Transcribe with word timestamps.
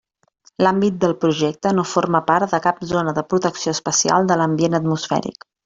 L'àmbit 0.67 0.95
del 1.03 1.13
Projecte 1.25 1.73
no 1.79 1.83
forma 1.91 2.23
part 2.31 2.55
de 2.55 2.61
cap 2.65 2.81
zona 2.93 3.15
de 3.19 3.25
protecció 3.35 3.75
especial 3.79 4.33
de 4.33 4.41
l'ambient 4.43 4.81
atmosfèric. 4.83 5.49